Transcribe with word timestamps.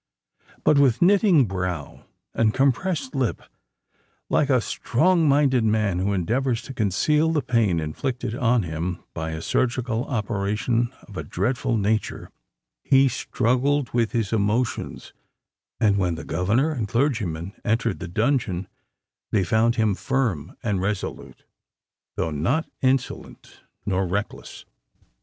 But, 0.63 0.79
with 0.79 0.99
knitting 1.03 1.45
brow 1.45 2.07
and 2.33 2.55
compressed 2.55 3.13
lip—like 3.13 4.49
a 4.49 4.59
strong 4.59 5.29
minded 5.29 5.63
man 5.63 5.99
who 5.99 6.11
endeavours 6.11 6.63
to 6.63 6.73
conceal 6.73 7.29
the 7.29 7.43
pain 7.43 7.79
inflicted 7.79 8.33
on 8.33 8.63
him 8.63 9.03
by 9.13 9.29
a 9.29 9.43
surgical 9.43 10.05
operation 10.05 10.91
of 11.07 11.17
a 11.17 11.23
dreadful 11.23 11.77
nature—he 11.77 13.09
struggled 13.09 13.93
with 13.93 14.11
his 14.11 14.33
emotions; 14.33 15.13
and, 15.79 15.97
when 15.99 16.15
the 16.15 16.25
governor 16.25 16.71
and 16.71 16.87
clergyman 16.87 17.53
entered 17.63 17.99
the 17.99 18.07
dungeon, 18.07 18.67
they 19.29 19.43
found 19.43 19.75
him 19.75 19.93
firm 19.93 20.57
and 20.63 20.81
resolute, 20.81 21.43
though 22.15 22.31
not 22.31 22.67
insolent 22.81 23.59
nor 23.85 24.07
reckless. 24.07 24.65